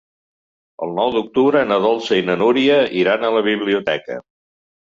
El 0.85 0.95
nou 0.99 1.11
d'octubre 1.15 1.61
na 1.73 1.77
Dolça 1.83 2.19
i 2.21 2.25
na 2.31 2.39
Núria 2.43 2.81
iran 3.03 3.29
a 3.29 3.33
la 3.37 3.45
biblioteca. 3.53 4.19